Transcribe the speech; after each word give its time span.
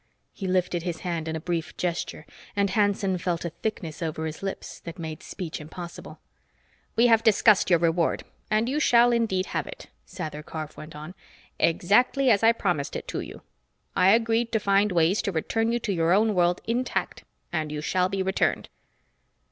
He 0.33 0.47
lifted 0.47 0.81
his 0.81 1.01
hand 1.01 1.27
in 1.27 1.35
a 1.35 1.39
brief 1.39 1.77
gesture 1.77 2.25
and 2.55 2.71
Hanson 2.71 3.19
felt 3.19 3.45
a 3.45 3.51
thickness 3.51 4.01
over 4.01 4.25
his 4.25 4.41
lips 4.41 4.79
that 4.79 4.97
made 4.97 5.21
speech 5.21 5.61
impossible. 5.61 6.19
"We 6.95 7.05
have 7.05 7.21
discussed 7.21 7.69
your 7.69 7.77
reward, 7.77 8.23
and 8.49 8.67
you 8.67 8.79
shall 8.79 9.11
indeed 9.11 9.45
have 9.45 9.67
it," 9.67 9.89
Sather 10.07 10.43
Karf 10.43 10.75
went 10.75 10.95
on. 10.95 11.13
"Exactly 11.59 12.31
as 12.31 12.41
I 12.41 12.51
promised 12.51 12.95
it 12.95 13.07
to 13.09 13.19
you. 13.19 13.43
I 13.95 14.09
agreed 14.09 14.51
to 14.53 14.59
find 14.59 14.91
ways 14.91 15.21
to 15.21 15.31
return 15.31 15.71
you 15.71 15.77
to 15.77 15.93
your 15.93 16.13
own 16.13 16.33
world 16.33 16.61
intact, 16.65 17.23
and 17.53 17.71
you 17.71 17.79
shall 17.81 18.09
be 18.09 18.23
returned." 18.23 18.69